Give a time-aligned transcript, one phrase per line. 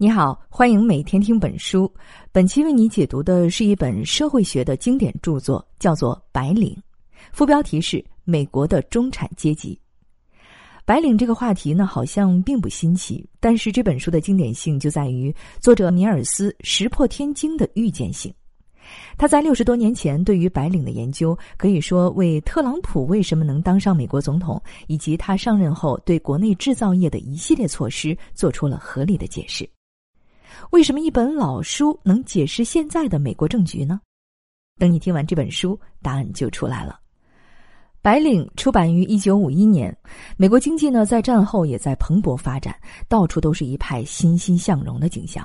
[0.00, 1.92] 你好，欢迎每天听本书。
[2.30, 6.72] 本期为你解读的是一本社会学的经典著作，叫做《白领》，
[7.32, 9.74] 副标题是《美国的中产阶级》。
[10.84, 18.32] 白领这个话题呢，好像并不新奇，但是这本书的经典性就在于作者米尔斯石破天惊的预见性。
[19.16, 29.68] 他在六十多年前对于白领的研究，可以说为特朗普为什么能当上美国总统，以及他上任后对国内制造业的一系列措施做出了合理的解释。
[30.70, 34.00] 为什么一本老书能解释现在的美国政局呢？
[34.78, 36.98] 等你听完这本书，答案就出来了。
[38.00, 39.96] 《白领》出版于一九五一年，
[40.36, 42.74] 美国经济呢在战后也在蓬勃发展，
[43.08, 45.44] 到处都是一派欣欣向荣的景象。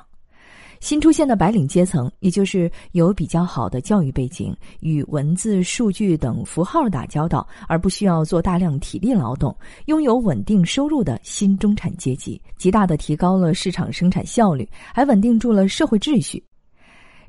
[0.84, 16.44] 新出现的白领阶层，也就是有比较好的教育背景，与文字、数据等符号打交道，而不需要做大量体力劳动，拥有稳定收入的新中产阶级，极大地提高了市场生产效率，还稳定住了社会秩序。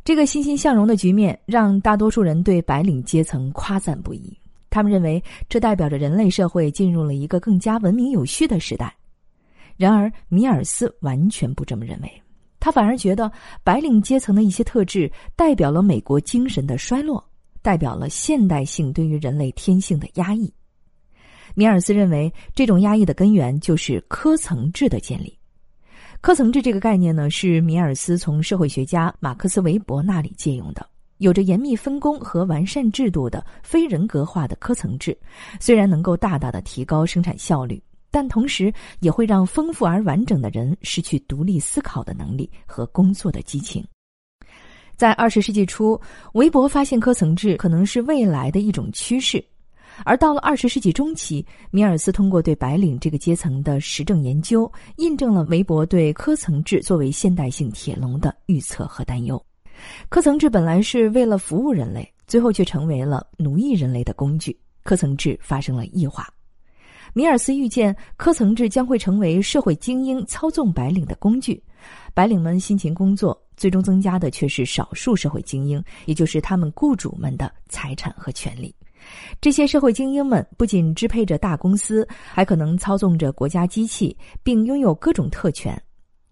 [0.03, 4.37] 这个欣欣向荣的局面，让大多数人对白领阶层夸赞不已。
[4.69, 8.93] 他们认为，这代表着人类社会进入了一个更加文明有序的时代。
[9.77, 12.24] 然而，米尔斯完全不这么认为。
[12.65, 13.31] 他反而觉得，
[13.63, 17.23] 白领阶层的一些特质代表了美国精神的衰落，
[17.61, 20.51] 代表了现代性对于人类天性的压抑。
[21.55, 25.39] 米尔斯认为，这种压抑的根源就是科层制的建立。
[26.23, 35.15] 科层制这个概念呢，是米尔斯从社会学家马克思韦伯那里借用的，有着严密分工和完善制度的非人格化的科层制，
[35.61, 37.79] 虽然能够大大的提高生产效率。
[38.15, 43.85] 但同时也会让丰富而完整的人失去独立思考的能力和工作的激情。
[44.95, 46.01] 在二十世纪初，
[46.35, 49.45] 韦伯发现科层制可能是未来的一种趋势，
[50.05, 59.45] 而到了二十世纪中期，米尔斯通过对白领这个阶层的实证研究，印证了韦伯对科层制作为现代性铁笼的预测和担忧。
[60.09, 64.57] 科层制本来是为了服务人类，最后却成为了奴役人类的工具。
[64.85, 66.29] 科层制发生了异化。
[67.17, 71.63] 米尔斯预见，科层制将会成为社会精英操纵白领的工具，
[72.13, 78.75] 白领们辛勤工作，最终增加的却是少数社会精英，也就是他们雇主们的财产和权利。
[79.41, 85.81] 这些社会精英们不仅支配着大公司，还可能操纵着国家机器，并拥有各种特权。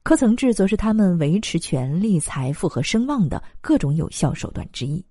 [0.03, 5.04] 科层制则是他们维持权力、财富和声望的各种有效手段之一。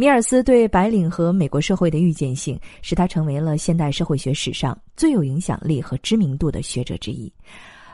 [0.00, 7.32] 米尔斯对白领和美国社会的预见性，使他成为了现代社会学史上最有影响力和知名度的学者之一。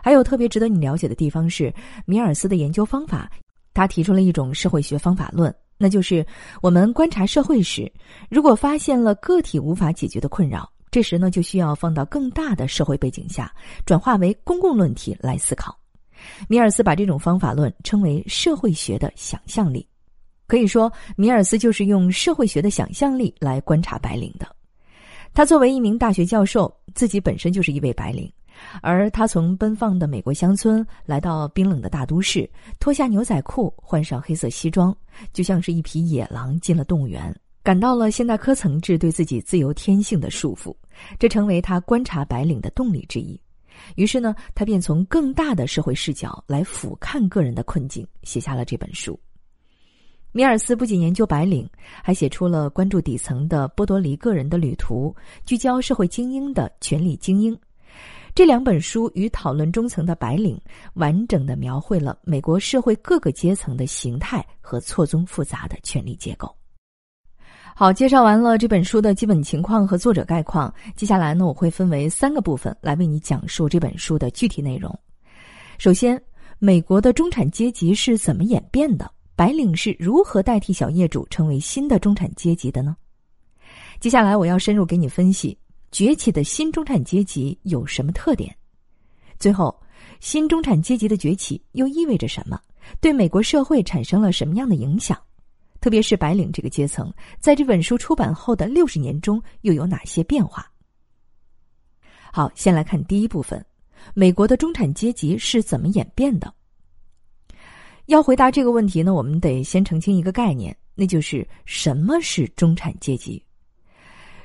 [0.03, 1.73] 还有特别值得你了解的地方是，
[2.05, 3.33] 米尔斯的研究方法，
[3.73, 6.23] 他提出了一种社会学方法论，那就是
[6.61, 7.91] 我们观察社会时，
[8.29, 13.51] 如果发现了个体无法解决的困扰，这时呢就需要放到更大的社会背景下，
[13.87, 15.75] 转化为公共论题来思考。
[16.51, 19.89] 米尔斯把这种方法论称为社会学的想象力。
[20.47, 24.47] 可以说，米尔斯就是用社会学的想象力来观察白领的。
[25.33, 28.31] 他作为一名大学教授，自己本身就是一位白领，
[28.83, 34.97] 而他从奔放的美国乡村来到冰冷的大都市，脱下牛仔裤，换上黑色西装，
[35.33, 37.35] 就像是一匹野狼进了动物园，
[37.65, 40.73] 感到了现代科层制对自己自由天性的束缚，
[41.19, 43.41] 这成为他观察白领的动力之一。
[43.97, 49.19] 于是呢，他便从更大的社会视角来俯瞰个人的困境，写下了这本书。
[50.37, 51.65] 米尔斯不仅研究白领，
[52.03, 55.15] 还写出了关注底层的波多黎各人的旅途，
[55.47, 57.57] 聚焦社会精英的权力精英。
[58.35, 60.61] 这两本书与讨论中层的白领，
[60.95, 66.53] 完整的描绘了美国社会各个阶层的形态和错综复杂的权力结构。
[67.77, 74.93] 好，介绍完了这本书的基本情况和作者概况，接下来呢，我会分为三个部分来为你讲述这本书的具体内容。
[75.79, 76.21] 首先，
[76.59, 79.09] 美国的中产阶级是怎么演变的？
[79.37, 82.97] 白领是如何代替小业主成为新的中产阶级的呢？
[83.99, 85.57] 接下来我要深入给你分析
[85.91, 88.55] 崛起的新中产阶级有什么特点。
[89.39, 89.77] 最后，
[90.21, 92.61] 新中产阶级的崛起又意味着什么？
[93.01, 95.19] 对美国社会产生了什么样的影响？
[95.81, 100.71] 特别是白领这个阶层，在这本书出版后的六十年中又有哪些变化？
[102.33, 103.65] 好，先来看第一部分：
[104.15, 106.53] 美国的中产阶级是怎么演变的？
[108.07, 113.43] 要回答这个问题呢，我们得先澄清一个概念，那就是什么是中产阶级。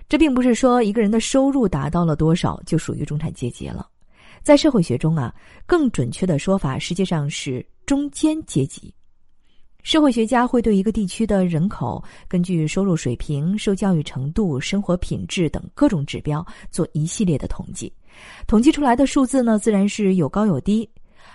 [0.07, 3.87] 这并不是说一个人的收入达到了多少就属于中产阶级了，
[4.41, 5.33] 在社会学中啊，
[5.65, 8.93] 更准确的说法实际上是中间阶级。
[9.83, 17.91] 社会学家会对一个地区的人口，根据收入水平、受教育程度、生活品质等各种指标做一系列的统计，
[18.47, 20.89] 统计出来的数字呢，自然是有高有低。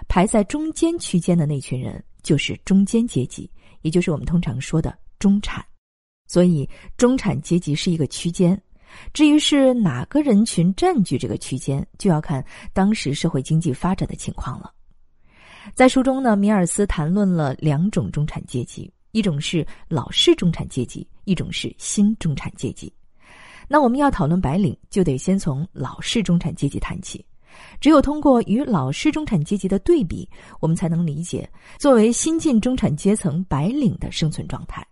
[0.09, 3.49] 排在中间区间的那群人就是中间阶级，
[3.82, 5.65] 也就是我们通常说的中产。
[6.26, 8.61] 所以，中产阶级是一个区间。
[9.12, 14.73] 至于是哪个人群占据这个区间，就要看当时社会经济发展的情况了。
[15.75, 22.93] 在书中呢，米尔斯谈论了两种中产阶级，一种是老式中产阶级，一种是新中产阶级。
[23.67, 27.25] 那我们要讨论白领，就得先从老式中产阶级谈起。
[27.81, 30.29] 只有通过与老式中产阶级的对比，
[30.61, 31.49] 我们才能理解
[31.79, 34.87] 作为新进中产阶层白领的生存状态。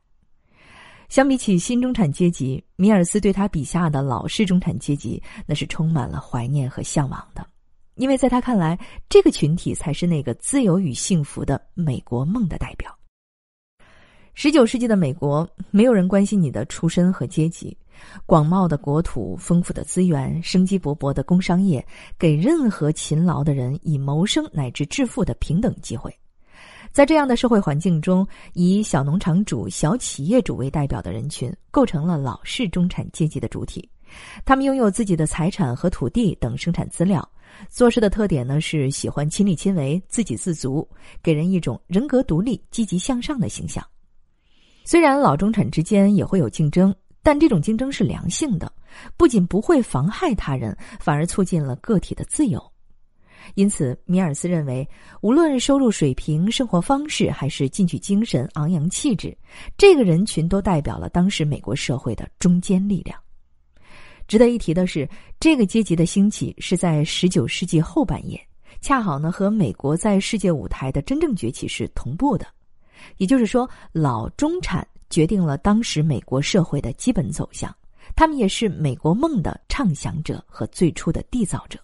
[1.08, 7.46] 相比起新中产阶级，米尔斯对他笔下的老式中产阶级那是充满了怀念和向往的，
[7.96, 8.78] 因为在他看来，
[9.10, 12.90] 这个群体才是那个自由与幸福的美国梦的代表。
[14.32, 17.76] 十九世纪的美国，没有人关心你的出身和阶级，
[18.26, 21.84] 广袤的国土、丰富的资源、生机勃勃的工商业，
[22.18, 26.14] 给任何勤劳的人以谋生乃至致富的平等机会。
[26.90, 33.88] 在这样的社会环境中，以小农场主、小企业主为代表的人群，构成了老式中产阶级的主体。
[34.44, 37.26] 他们拥有自己的财产和土地等生产资料，
[37.70, 40.86] 做事的特点呢是喜欢亲力亲为、自给自足，
[41.22, 43.82] 给人一种人格独立、积极向上的形象。
[44.84, 48.72] 虽然老中产之间也会有竞争，但这种竞争是良性的，
[49.16, 52.62] 不仅不会妨害他人，反而促进了个体的自由。
[53.54, 54.88] 因此，米尔斯认为，
[55.20, 59.36] 无论收入水平、生活方式，还是进取精神、昂扬气质，
[59.76, 63.18] 这个人群都代表了当时美国社会的中坚力量。
[64.28, 65.08] 值得一提的是，
[65.40, 68.40] 这个阶级的兴起是在十九世纪后半叶，
[68.80, 72.46] 恰好呢和美国在世界舞台的真正崛起是同步的。
[73.16, 77.72] 也就是说，老中产决定了当时美国社会的基本走向，
[78.16, 81.78] 他们也是美国梦的畅想者和最初的缔造者。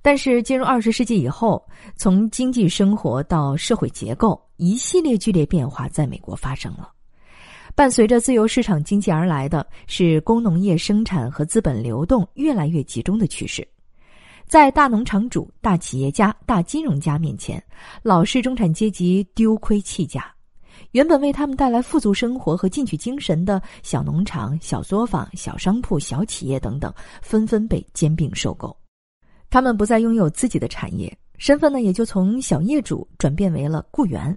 [0.00, 1.66] 但是进入二十世纪以后，
[1.96, 6.92] 从经济生活到社会结构，一系列剧烈变化在美国发生了。
[7.74, 13.66] 伴随着自由市场经济而来的是工农业生产和资本流动越来越集中的趋势。
[14.46, 17.60] 在大农场主、大企业家、大金融家面前，
[18.02, 20.33] 老式中产阶级丢盔弃甲。
[20.92, 26.92] 原本为他们带来富足生活和进取精神的小农场、小作坊、小商铺、小企业等等，
[27.22, 28.76] 纷纷被兼并收购。
[29.50, 34.36] 他们不再拥有自己的产业，身份呢也就从小业主转变为了雇员。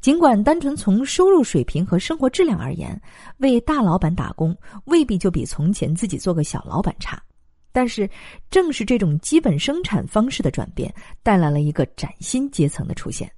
[0.00, 3.00] 尽管单纯从收入水平和生活质量而言，
[3.38, 4.56] 为大老板打工
[4.86, 7.22] 未必就比从前自己做个小老板差，
[7.70, 8.10] 但是
[8.50, 10.92] 正是这种基本生产方式的转变，
[11.22, 13.30] 带来了一个崭新阶层的出现。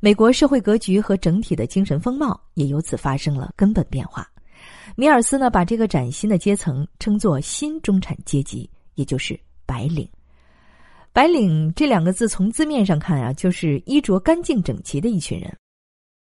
[0.00, 4.28] 美国社会格局和整体的精神风貌也由此发生了根本变化。
[4.96, 9.38] 米尔斯呢把这个崭新的阶层称作新中产阶级，也就是。
[9.66, 10.08] 白领，
[11.12, 15.54] 白领这两个字从字面上看啊，就是衣着干净整齐的一群人。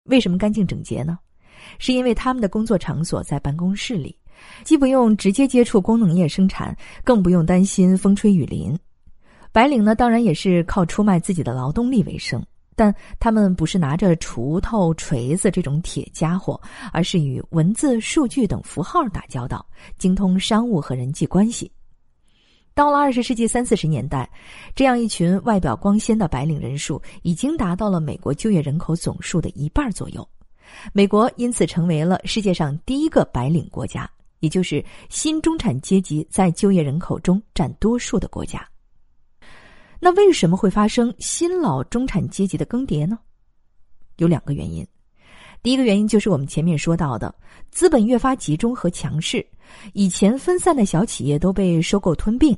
[0.05, 1.19] 为什么干净整洁呢？
[1.77, 4.17] 是因为他们的工作场所在办公室里，
[4.63, 6.73] 既不用直接接触工农业生产，
[7.03, 8.79] 更不用担心风吹雨淋。
[9.51, 12.41] 白领呢，当然也是靠出卖自己的劳动力为生，
[12.75, 16.59] 但他们不是拿着锄头、锤子这种铁家伙，
[16.91, 19.65] 而是与文字、数据等符号打交道，
[19.97, 21.71] 精通商务和人际关系。
[22.75, 24.27] 到了二十世纪三四十年代，
[24.73, 30.27] 这样一群外表光鲜的白领人数已经达到了美国就业人口总数的一半左右。
[30.91, 34.09] 美国因此成为了世界上第一个白领国家，
[34.39, 38.67] 也就是新中产阶级在就业人口中占多数的国家。
[40.05, 43.17] 那为什么会发生新老中产阶级的更迭呢？
[44.17, 44.85] 有两个原因。
[45.61, 47.33] 第一个原因就是我们前面说到的，
[47.71, 49.47] 资本越发集中和强势，
[49.93, 52.53] 以前分散的小企业都被收购吞并。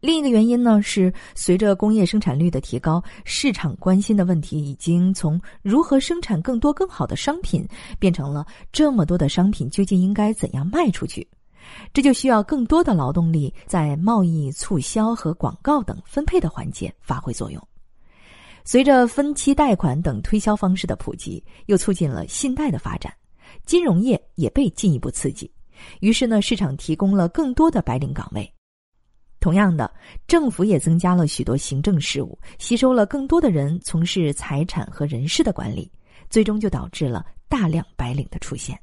[0.00, 7.64] 另一个原因呢，是随着工业生产率的提高，市场关心的问题已经从如何生产更多更好的商品，
[8.00, 11.24] 变成了这么多的商品究竟应该怎样卖出去。
[11.92, 17.62] 这就需要更多的劳动力在贸易、促销和广告等分配的环节发挥作用。
[18.64, 23.12] 随着分期贷款等推销方式的普及，又促进了信贷的发展，
[23.64, 25.50] 金融业也被进一步刺激。
[26.00, 28.52] 于是呢，市场提供了更多的白领岗位。
[29.40, 29.90] 同样的，
[30.26, 35.90] 政府也增加了许多行政事务，吸收了更多的人从事财产和人事的管理，
[36.28, 38.78] 最终就导致了大量白领的出现。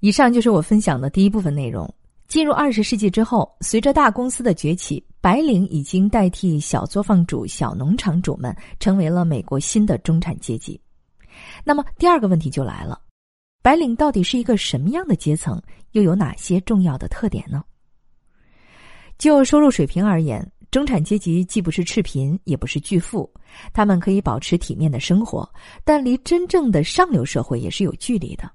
[0.00, 1.92] 以上就是我分享的第一部分内容。
[2.28, 10.80] 进入二十世纪之后，随着大公司的崛起，白领已经代替小作坊主、小农场主们，成为了美国新的中产阶级。
[11.62, 13.00] 那么第二个问题就来了：
[13.62, 15.62] 白领到底是一个什么样的阶层？
[15.92, 17.64] 又有哪些重要的特点呢？
[19.18, 23.32] 就收入水平而言，中产阶级既不是赤贫，也不是巨富，
[23.72, 25.48] 他们可以保持体面的生活，
[25.84, 28.50] 但离真正的上流社会也是有距离的。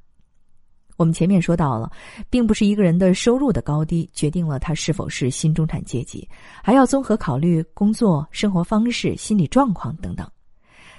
[1.01, 1.91] 我们前面说到了，
[2.29, 6.29] 并不是一个人的收入的高低决定了他是否是新中产阶级，
[6.63, 10.29] 还要综合考虑工作、生活方式、心理状况等等。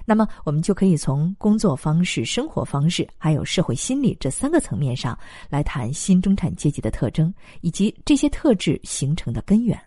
[0.05, 5.17] 那么，我们就可以从工作方式、生活方式，还有社会心理这三个层面上
[5.49, 9.81] 来谈新中产阶级的特征，以及这些特质形成的根源。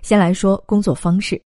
[0.00, 1.42] 先来说工作方式，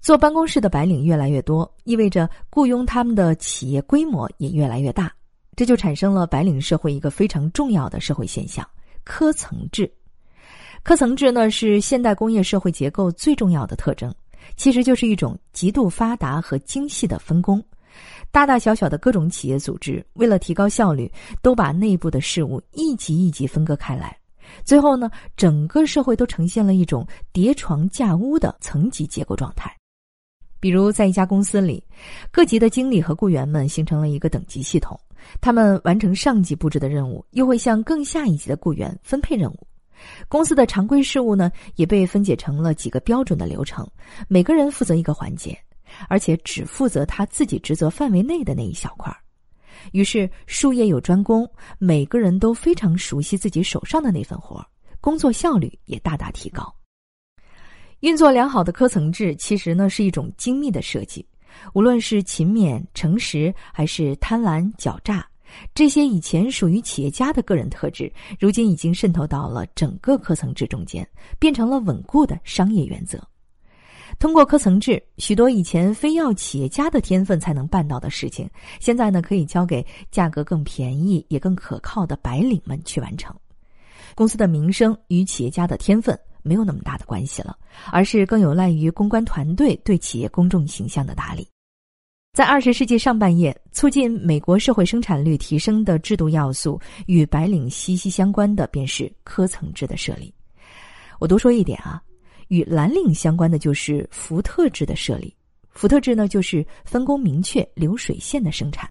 [0.00, 5.12] 坐办公室的白领越来越多，意味着雇佣他们的企业规模也越来越大，
[5.58, 8.64] 这就产生了白领社会一个非常重要的社会现象——
[9.02, 9.92] 科层制。
[10.84, 14.14] 科层制呢，是现代工业社会结构最重要的特征。
[14.56, 17.60] 其实就是一种极度发达和精细的分工，
[18.30, 21.10] 大大小小的各种企业组织为了提高效率，
[21.42, 24.16] 都把内部的事物一级一级分割开来，
[24.62, 29.76] 最后呢，整个社会都呈现了一种叠床架屋的层级结构状态。
[30.60, 31.82] 比如在一家公司里，
[32.30, 34.98] 各级的经理和雇员们形成了一个等级系统，
[35.40, 39.66] 他们完成上级布置的任务，又会向更下一级的雇员分配任务。
[40.28, 43.88] 公司的常规事务呢，也被分解成了几个标准的流程，
[44.28, 45.58] 每个人负责一个环节，
[46.08, 49.18] 而且只负责他自己职责范围内的那一小块儿。
[49.92, 51.48] 于是术业有专攻，
[51.78, 54.66] 每个人都非常熟悉自己手上的那份活儿，
[55.00, 56.72] 工作效率也大大提高。
[58.00, 61.26] 运作良好的科层制，其实呢是一种精密的设计，
[61.74, 65.26] 无论是勤勉、诚实，还是贪婪、狡诈。
[65.74, 71.04] 这些以前属于企业家的个人特质，如今已经渗透到了整个科层制中间，
[71.40, 73.20] 变成了稳固的商业原则。
[74.20, 83.34] 通过科层制，许多以前非要企业家的天分才能办到的事情，现在呢可以交给价格更便宜也更可靠的白领们去完成。
[84.14, 87.54] 公司的名声与企业家的天分没有那么大的关系了，
[87.92, 91.46] 而是更有赖于公关团队对企业公众形象的打理。
[92.32, 100.32] 在二十世纪上半叶，促进美国社会生产率提升的制度要素与白领息息相关的，便是科层制的设立。
[101.18, 102.00] 我多说一点啊，
[102.48, 105.34] 与蓝领相关的就是福特制的设立。
[105.70, 108.88] 福特制呢，就是分工明确、流水线的生产。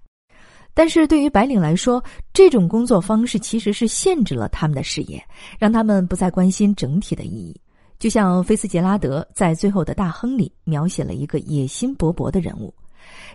[0.77, 5.19] 但是对于白领来说，这种工作方式其实是限制了他们的视野，
[5.57, 7.60] 让他们不再关心整体的意义。
[7.98, 12.72] 就像菲茨杰拉德在《最后的大亨》里描写了一个野心勃勃的人物。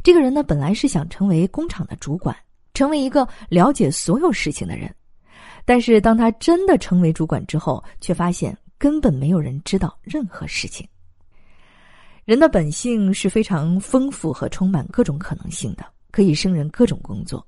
[0.05, 2.37] 这个人呢，本来是想成为工厂的主管，
[2.75, 4.89] 成为一个了解所有事情的人，
[5.65, 10.87] 但是当他真的成为主管之后，却发现根本没有人知道任何事情。
[12.25, 17.45] 人的本性是非常丰富和充满各种可能性的，可以胜任各种工作。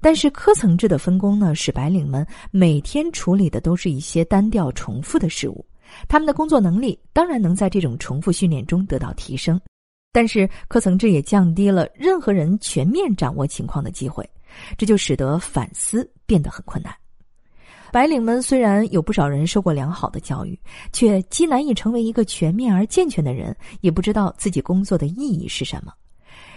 [0.00, 5.66] 但是科层制的分工呢，使白领们每天处理的都是一些单调重复的事物，
[6.08, 9.60] 他们的工作能力当然能在这种重复训练中得到提升。
[10.12, 14.28] 但是科层制也降低了任何人全面掌握情况的机会，
[14.78, 16.94] 这就使得反思变得很困难。
[17.90, 20.58] 白领们虽然有不少人受过良好的教育，
[20.92, 25.92] 却既难以成为一个全面而健全的人，也不知道自己工作的意义是什么。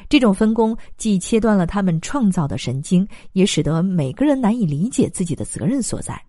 [0.10, 6.22] 这种分工既切断了他们创造的神经，也使得每个人难以理解自己的责任所在。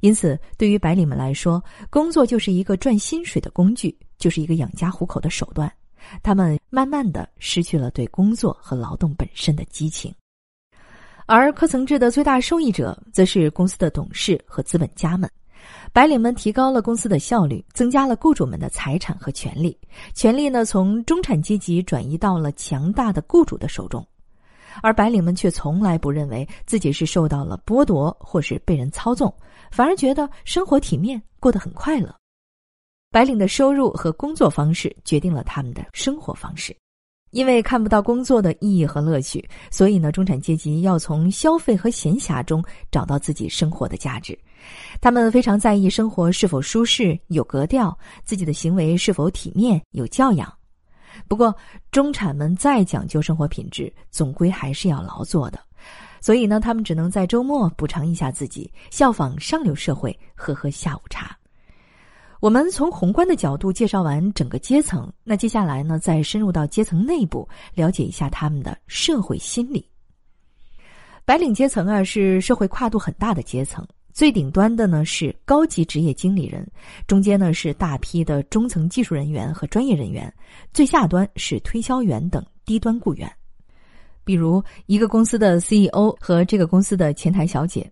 [0.00, 5.72] 因此，对于白领们来说，工作就是一个赚薪水的工具，就是一个养家糊口的手段。
[6.22, 10.14] 他们慢慢的失去了对工作和劳动本身的激情，
[11.26, 15.28] 而科层制的最大受益者则是公司的董事和资本家们。
[15.92, 19.78] 白领们提高了公司的效率，增加了雇主们的财产和权利，
[20.12, 24.06] 权力呢从中产阶级转移到了强大的雇主的手中，
[24.82, 29.32] 而白领们却从来不认为自己是受到了剥夺或是被人操纵，
[29.70, 32.14] 反而觉得生活体面，过得很快乐。
[33.10, 36.76] 白领的收入和工作方式决定了他们的生活方式，
[37.36, 44.36] 因为看不到工作的意义和乐趣，所以呢，中产阶级要从消费和闲暇中找到自己生活的价值。
[45.02, 50.50] 他们非常在意生活是否舒适、有格调，自己的行为是否体面、有教养。
[51.28, 51.54] 不过，
[51.90, 55.60] 中产们再讲究生活品质，总归还是要劳作的，
[56.22, 61.35] 所以呢，他们只能在周末补偿一下自己，效仿上流社会，喝喝下午茶。
[62.40, 69.88] 我们从宏观的角度介绍完整个阶层，那接下来呢，再深入到阶层内部，了解一下他们的社会心理。
[71.24, 76.66] 白领阶层啊，是社会跨度很大的阶层，最顶端的呢是高级职业经理人，
[77.06, 80.32] 中间呢是大批的中层技术人员和专业人员，
[80.72, 83.32] 最下端是推销员等低端雇员，
[84.24, 87.90] 比如一个公司的 CEO 和这个公司的前台小姐。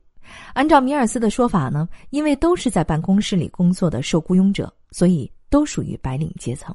[0.52, 6.74] 按照米尔斯的说法呢，因为都是在办公室里工作的受雇佣者，所以都属于白领阶层。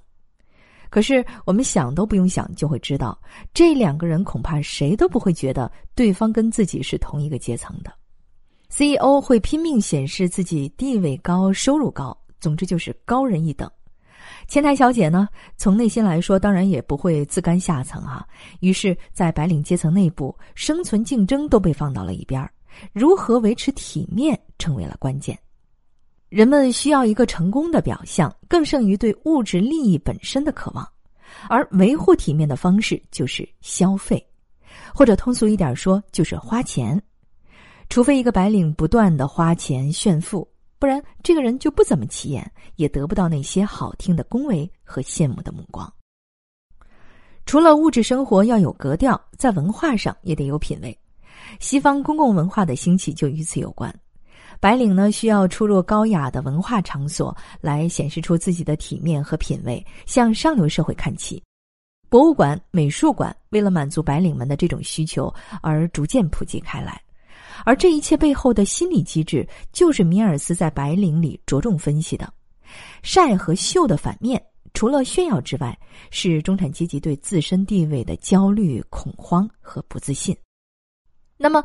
[0.89, 3.19] 可是我们想都不用想就会知道，
[3.53, 7.93] 这两个人恐怕谁都不会觉得对方跟自己是同一个阶层的。
[8.71, 13.69] CEO 会拼命显示自己地位高、收入高，总之就是高人一等。
[14.47, 15.27] 前台小姐呢，
[15.57, 18.25] 从内心来说，当然也不会自甘下层啊。
[18.59, 22.51] 于是，在白领阶层内部，生存竞争都被放到了一边儿，
[22.93, 25.37] 如何维持体面成为了关键。
[26.29, 30.87] 人们需要一个成功的表象，更胜于对物质利益本身的渴望，
[31.47, 34.23] 而维护体面的方式就是消费，
[34.93, 37.01] 或者通俗一点说，就是花钱。
[37.89, 40.47] 除非一个白领不断的花钱炫富。
[40.77, 45.91] 不然，这个人就不怎么起眼，也得不到那些好听的恭维和羡慕的目光。
[47.45, 50.97] 除了物质生活要有格调，在文化上也得有品位。
[51.59, 53.93] 西方公共文化的兴起就与此有关。
[54.59, 61.41] 白领呢，需要出入高雅的文化场所，来显示出自己的体面和品位，向上流社会看齐。
[62.09, 66.99] 博物馆、美术馆为了满足白领们的这种需求而逐渐普及开来。
[67.65, 72.31] 而这一切背后的心理机制，就是米尔斯在《白领》里着重分析的。
[73.01, 74.41] 晒和秀的反面，
[74.73, 75.77] 除了炫耀之外，
[76.09, 80.35] 是中产阶级对自身地位的焦虑、恐慌和不自信。
[81.41, 81.63] 那么，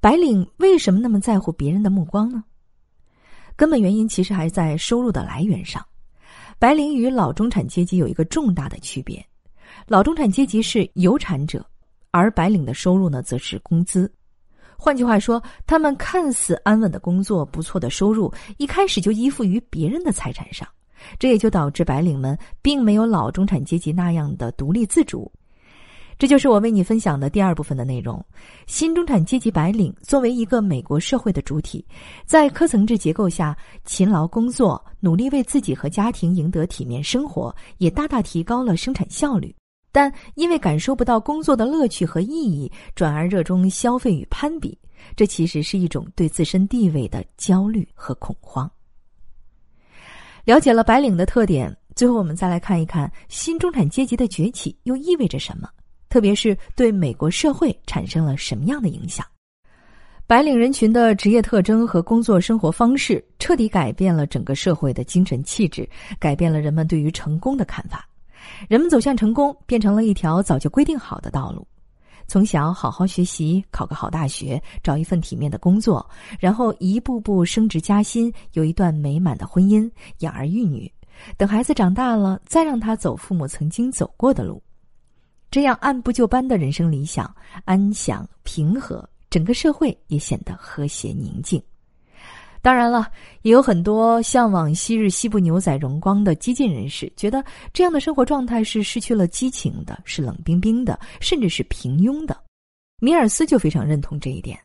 [0.00, 2.44] 白领为什么那么在乎别人的目光呢？
[3.56, 5.82] 根本原因其实还在收入的来源上。
[6.58, 9.24] 白领与老中产阶级有一个重大的区别：
[9.86, 11.64] 老中产阶级是有产者，
[12.10, 14.12] 而白领的收入呢，则是工资。
[14.76, 20.68] 换句话说，他们看似安稳的工作、不错的收入，一开始就依附于别人的财产上，
[21.18, 25.32] 这也就导致白领们并没有老中产阶级那样的独立自主。
[26.18, 28.24] 这就是我为你分享的第二部分的内容。
[28.66, 31.84] 新中产阶级白领作为一个美国社会的主体，
[32.24, 39.54] 在科层制结构下勤劳工作，努力为自己和家庭赢得体面生活，也大大提高了生产效率。
[39.92, 44.76] 但因为感受不到工作的乐趣和意义，转而热衷消费与攀比，
[45.14, 48.68] 这其实是一种对自身地位的焦虑和恐慌。
[50.44, 55.68] 了解了白领的特点，最后我们再来看一看新中产阶级的崛起又意味着什么，
[56.14, 59.26] 特别是对美国社会产生了什么样的影响。
[60.28, 65.88] 白领人群的职业特征和工作生活方式，彻底改变了整个社会的精神气质，
[66.20, 68.08] 改变了人们对于成功的看法。
[68.68, 71.66] 人们走向成功变成了一条早就规定好的道路，
[72.28, 80.88] 从小好好学习，考个好大学，找一份体面的工作，然后一步步升职加薪，有一段美满的婚姻，养儿育女，
[81.36, 84.62] 等孩子长大了，再让他走父母曾经走过的路，
[85.54, 87.32] 这样按部就班的人生理想，
[87.64, 91.62] 安详平和，整个社会也显得和谐宁静。
[92.60, 93.08] 当然了，
[93.42, 97.40] 也有很多向往昔日西部牛仔荣光的激进人士，觉得
[97.72, 102.36] 这样的生活状态是失去了激情的，是冷冰冰的，甚至是平庸的。
[102.98, 104.58] 米尔斯就非常认同这一点。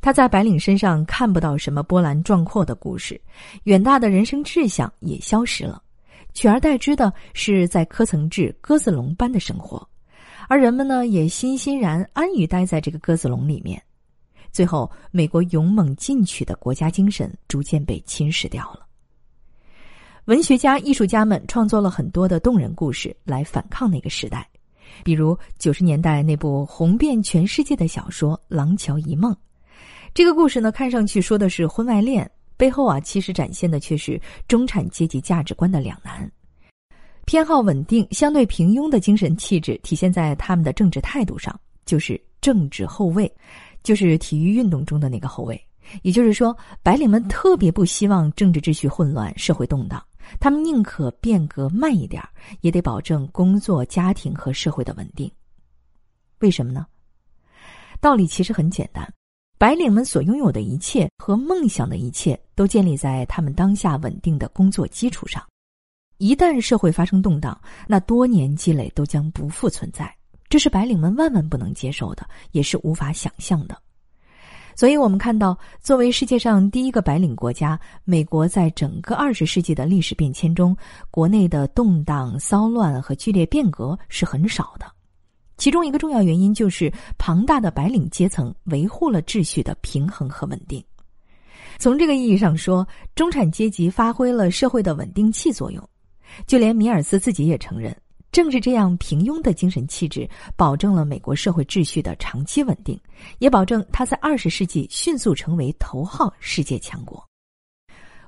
[0.00, 3.20] 他在白领身上看不到什么波澜壮阔的故事，
[3.62, 5.80] 远大的人生志向也消失了，
[6.32, 9.88] 取而代之的是在科层制鸽子笼般的生活，
[10.48, 13.82] 而人们呢，也欣欣然安于待在这个鸽子笼里面。
[14.52, 18.86] 最后，美国勇猛进取的国家精神逐渐被侵蚀掉了。
[20.26, 24.48] 文学家、艺术家们创作了很多的动人故事来反抗那个时代，
[25.02, 29.32] 比如九十年代那部红遍全世界的小说《廊桥遗梦》。
[30.14, 36.30] 这个故事呢，看上去说的是婚外恋，背后啊，其实展现的却是中产阶级价值观的两难。
[37.26, 43.30] 偏好稳定、相对平庸的精神气质体现在他们的政治态度上，就是政治后卫。
[43.82, 45.62] 就是体育运动中的那个后卫，
[46.00, 50.02] 也就是说，白领们特别不希望政治秩序混乱、社会动荡，
[50.40, 52.22] 他们宁可变革慢一点，
[52.62, 55.30] 也得保证工作、家庭和社会的稳定。
[56.38, 56.86] 为什么呢？
[58.00, 59.06] 道理其实很简单，
[59.58, 65.44] 白领们所拥有的一切和梦想的一切，都建立在他们当下稳定的工作基础上。
[66.18, 70.14] 一旦社会发生动荡，那多年积累都将不复存在。
[70.48, 73.76] 这是白领们万万不能接受的，也是无法想象的。
[74.76, 80.76] 所以，我们看到，作为世界上第一个白领国家，美国在整个二十世纪的历史变迁中，
[81.10, 84.86] 国内的动荡、骚乱和剧烈变革是很少的。
[85.56, 90.82] 其中一个重要原因就是庞大的白领阶层维护了秩序的平衡和稳定。
[91.78, 95.88] 从这个意义上说，中产阶级发挥了社会的稳定器作用。
[96.46, 97.96] 就连米尔斯自己也承认。
[98.32, 103.00] 正是这样平庸的精神气质，保证了美国社会秩序的长期稳定，
[103.38, 107.24] 也保证他在二十世纪迅速成为头号世界强国。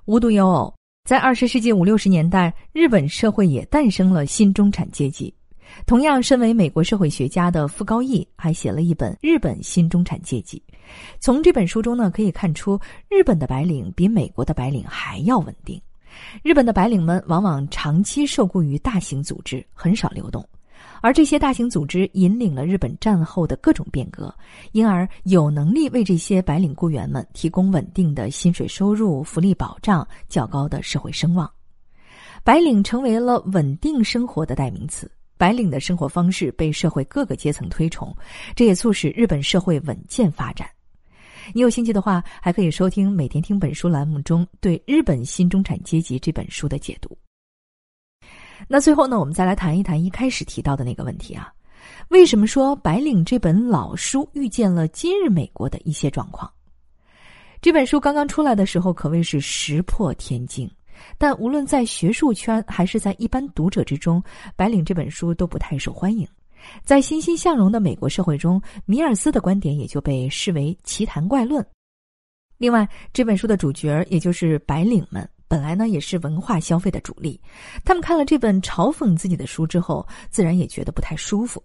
[0.04, 0.72] 无独有偶，
[1.04, 5.35] 在二十世纪五六十年代，日本社会也诞生了新中产阶级。
[5.85, 10.62] 同样，身为美国社会学家的傅高义还写了一本《日本新中产阶级》。
[11.18, 12.78] 从这本书中呢，可以看出
[13.09, 15.82] 日本的白领比美国的白领还要稳定。
[16.42, 20.46] 日本的白领们往往长期受雇于大型组织，很少流动，
[21.00, 24.35] 而这些大型组织引领了日本战后的各种变革，
[24.72, 31.50] 因而有能力为这些白领雇员们提供稳定的薪水收入、福利保障、较高的社会声望。
[32.44, 35.11] 白领成为了稳定生活的代名词。
[35.38, 38.16] 白领的生活方式被社会各个阶层推崇，
[38.55, 40.66] 这也促使日本社会稳健发展。
[41.52, 47.16] 你有兴趣的话，还可以收听《每天听本书》栏目中对《日本新中产阶级》这本书的解读。
[48.68, 51.52] 那最后呢，我们再来谈一谈一开始提到的那个问题啊，
[52.09, 56.50] 为什么说《白领》这本老书遇见了今日美国的一些状况？
[57.61, 60.70] 这本书刚刚出来的时候，可谓是石破天惊。
[61.18, 64.20] 但无论在学术圈还是在一般读者之中，
[64.56, 66.26] 《白领》这本书都不太受欢迎。
[66.85, 71.64] 在欣欣向荣的美国社会中，米尔斯的观点也就被视为奇谈怪论。
[72.59, 77.40] 另外，这本书的主角也就是白领们，本来呢也是文化消费的主力。
[77.85, 81.62] 他们看了这本嘲讽自己的书之后，自然也觉得不太舒服。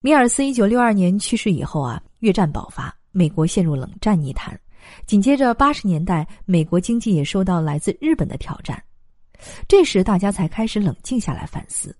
[0.00, 4.58] 米尔斯一九六二年去世以后啊，越战爆发，美国陷入冷战泥潭。
[5.06, 8.82] 紧接着，八十年代，美国经济也受到来自日本的挑战。
[9.68, 11.94] 这时，大家才开始冷静下来反思，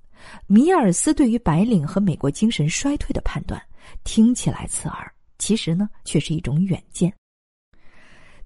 [0.47, 3.61] 米尔斯对于白领和美国精神衰退的判断，
[4.05, 7.13] 听起来刺耳，其实呢，却是一种远见。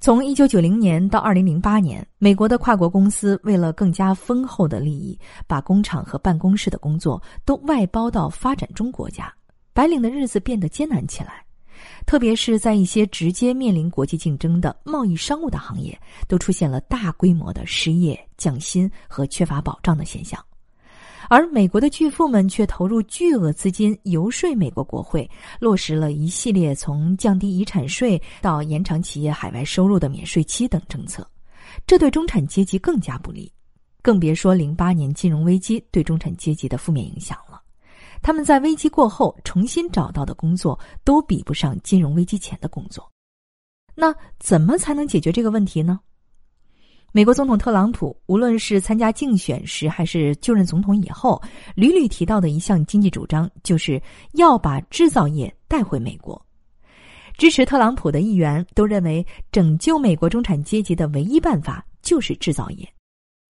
[0.01, 9.33] 从一九九零年到二零零八年，美国的跨国公司为了更加丰厚的利益，把工厂和办公室的工作都外包到发展中国家，
[9.73, 11.43] 白领的日子变得艰难起来。
[12.07, 20.43] 特别是在一些直接面临国际竞争的贸易商务的行业，都出现了大规模的失业、降薪和缺乏保障的现象，
[21.29, 31.27] 而美国的巨富们却投入巨额资金游说美国国会，落实了一系列从降低遗产税到延长企业海外收入的免税期等政策，
[31.87, 33.53] 这对中产阶级更加不利，
[34.03, 37.63] 更别说零八年金融危机对中产阶级的负面影响了。
[38.23, 43.11] 他们在危机过后重新找到的工作都比不上金融危机前的工作，
[43.95, 46.01] 那怎么才能解决这个问题呢？
[47.17, 51.41] 美国总统特朗普无论是参加竞选时还是就任总统以后，
[51.77, 56.45] 屡屡提到的一项经济主张就是要把制造业带回美国。
[57.39, 62.89] 支持特朗普的议员都认为，拯救美国中产阶级的唯一办法就是制造业。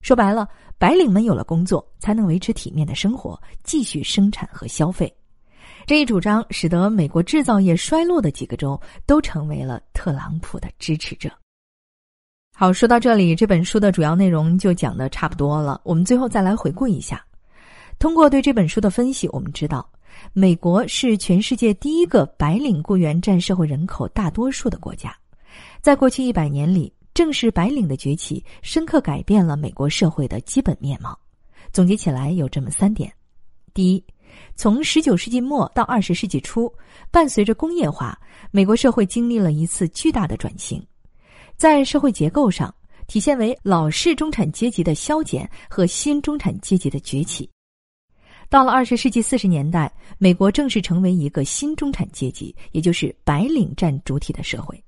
[0.02, 0.46] 说白了，
[0.76, 5.10] 白领们有了工作，才能维持体面的生活，继续生产和消费。
[5.86, 11.30] 这一主张使得美国制造业衰落的几个州都成为了特朗普的支持者。
[12.56, 15.80] 好，说到这里，这本书的主要内容就讲的差不多了。
[15.82, 17.20] 我们最后再来回顾一下。
[17.98, 19.84] 通过对这本书的分析，我们知道，
[20.32, 25.12] 美国是全世界第一个白领雇员占社会人口大多数的国家。
[25.80, 31.18] 在过去一百年里，正是白领的崛起，深刻改变了美国社会的基本面貌。
[31.72, 33.12] 总结起来有这么三点：
[33.74, 34.04] 第一，
[34.54, 36.72] 从十九世纪末到二十世纪初，
[37.10, 38.16] 伴随着工业化，
[38.52, 40.80] 美国社会经历了一次巨大的转型，
[41.56, 42.74] 在社会结构上
[43.06, 47.48] 体现为老式中产阶级的消减和新中产阶级的崛起。
[48.50, 54.82] 到了二十世纪四十年代，美国正式成为一个新中产阶级，也就是白领占主体的社会。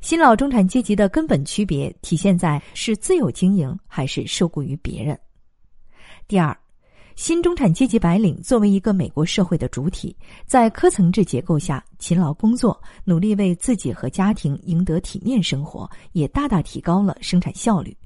[0.00, 5.18] 新老中产阶级的根本区别体现在是自有经营还是受雇于别人。
[6.28, 6.56] 第二，
[7.16, 10.14] 新中产阶级白领作为一个美国社会的主体，
[10.46, 17.96] 在科层制结构下勤劳工作，努力为自己和家庭赢得体面生活，也大大提高了生产效率。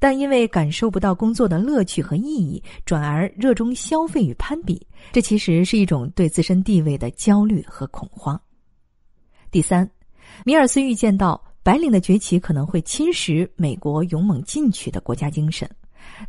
[0.00, 8.40] 但因为感受不到工作的乐趣和意义，转而热衷消费与攀比，这其实是一种对自身地位的焦虑和恐慌。
[9.50, 9.88] 第三。
[10.44, 15.68] 米尔斯预见到白领的崛起可能会侵蚀美国勇猛进取的国家精神，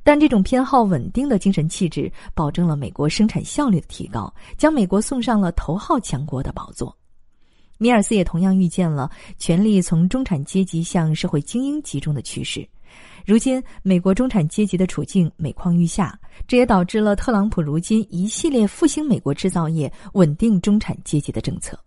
[0.04, 6.96] 但这种偏好稳定的精神气质保证了美国生产效率的提高，将美国送上了头号强国的宝座。
[7.78, 12.68] 米尔斯也同样预见了权力从中产阶级向社会精英集中的趋势。
[13.26, 21.80] 如今，美国中产阶级的处境每况愈下，这也导致了特朗普如今一系列复兴美国制造业、稳定中产阶级的政策。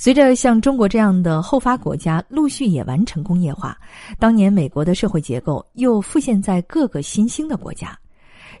[0.00, 3.76] 随着像中国这样的后发国家陆续也完成工业化，
[4.16, 7.98] 当年美国的社会结构又复现在各个新兴的国家，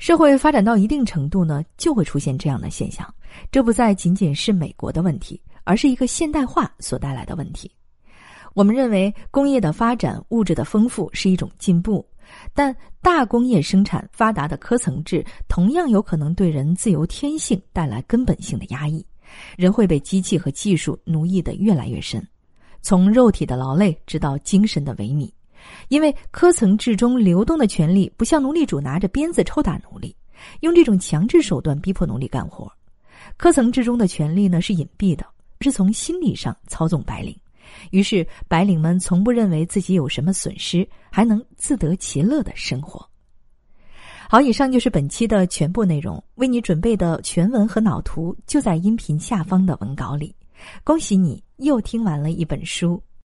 [0.00, 3.08] 社会发展到一定程度呢，就会出现这样的现象。
[3.52, 7.70] 这不再仅仅是美国的问题，而是一个现代化所带来的问题。
[8.52, 12.04] 我们认为，工业的发展、物质的丰富是一种进步，
[12.52, 19.06] 但大工业生产发达的科层制同样有可能对人自由天性带来根本性的压抑，
[19.56, 22.26] 人会被机器和技术奴役得越来越深，
[22.82, 25.30] 从肉体的劳累直到精神的萎靡。
[25.88, 30.14] 因为科层制中流动的权力不像奴隶主拿着鞭子抽打奴隶，
[30.60, 32.70] 用这种强制手段逼迫奴隶干活。
[33.36, 35.26] 科层制中的权力呢是隐蔽的，
[35.60, 37.36] 是从心理上操纵白领。
[37.90, 43.06] 于是白领们从不认为自己有什么损失，还能自得其乐的生活。
[44.30, 50.36] 好，以上就是本期的全部内容，为你准备的全文和脑图就在音频下方的文稿里。
[50.84, 53.02] 恭喜你又听完了一本书。